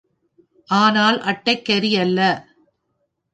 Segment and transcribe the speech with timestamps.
[0.69, 2.19] ஆனால் அட்டைக்கரி அல்ல.